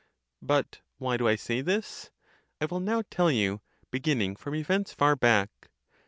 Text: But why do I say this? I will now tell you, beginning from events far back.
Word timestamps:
But 0.41 0.81
why 0.97 1.17
do 1.17 1.27
I 1.27 1.35
say 1.35 1.61
this? 1.61 2.09
I 2.59 2.65
will 2.65 2.79
now 2.79 3.03
tell 3.11 3.29
you, 3.29 3.61
beginning 3.91 4.35
from 4.35 4.55
events 4.55 4.91
far 4.91 5.15
back. 5.15 5.69